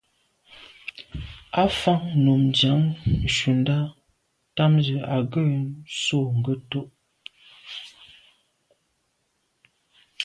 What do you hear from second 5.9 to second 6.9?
sû ŋgə́tú’.